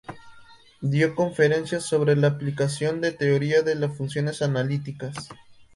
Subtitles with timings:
[0.81, 5.29] Dio conferencias sobre "La aplicación de la Teoría de las funciones analíticas".